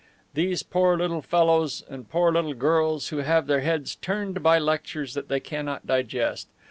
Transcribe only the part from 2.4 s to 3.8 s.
girls who have their